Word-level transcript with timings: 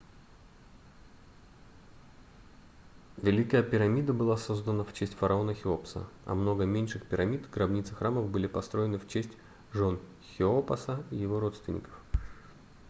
великая 3.19 3.61
пирамида 3.61 4.13
была 4.13 4.35
создана 4.35 4.83
в 4.83 4.93
честь 4.95 5.13
фараона 5.13 5.53
хеопса 5.53 6.07
а 6.25 6.33
много 6.33 6.65
меньших 6.65 7.05
пирамид 7.07 7.47
гробниц 7.51 7.91
и 7.91 7.93
храмов 7.93 8.27
были 8.27 8.47
построены 8.47 8.97
в 8.97 9.07
честь 9.07 9.37
жён 9.73 9.99
хеопаса 10.23 11.03
и 11.11 11.17
его 11.17 11.39
родственников 11.39 11.93